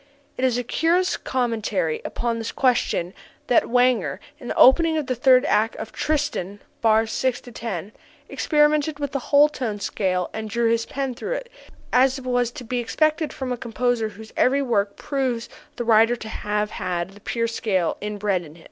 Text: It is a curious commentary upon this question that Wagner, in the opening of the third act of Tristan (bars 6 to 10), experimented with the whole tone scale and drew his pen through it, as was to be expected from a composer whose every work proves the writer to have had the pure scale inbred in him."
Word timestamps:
It 0.35 0.43
is 0.43 0.57
a 0.57 0.63
curious 0.63 1.15
commentary 1.15 2.01
upon 2.03 2.39
this 2.39 2.51
question 2.51 3.13
that 3.45 3.69
Wagner, 3.69 4.19
in 4.39 4.47
the 4.47 4.55
opening 4.57 4.97
of 4.97 5.05
the 5.05 5.13
third 5.13 5.45
act 5.45 5.75
of 5.75 5.91
Tristan 5.91 6.59
(bars 6.81 7.11
6 7.11 7.39
to 7.41 7.51
10), 7.51 7.91
experimented 8.27 8.97
with 8.97 9.11
the 9.11 9.19
whole 9.29 9.47
tone 9.47 9.79
scale 9.79 10.31
and 10.33 10.49
drew 10.49 10.71
his 10.71 10.87
pen 10.87 11.13
through 11.13 11.33
it, 11.33 11.49
as 11.93 12.19
was 12.19 12.49
to 12.49 12.63
be 12.63 12.79
expected 12.79 13.31
from 13.31 13.51
a 13.51 13.57
composer 13.57 14.09
whose 14.09 14.33
every 14.35 14.63
work 14.63 14.95
proves 14.97 15.47
the 15.75 15.83
writer 15.85 16.15
to 16.15 16.29
have 16.29 16.71
had 16.71 17.11
the 17.11 17.19
pure 17.21 17.45
scale 17.47 17.97
inbred 18.01 18.41
in 18.41 18.55
him." 18.55 18.59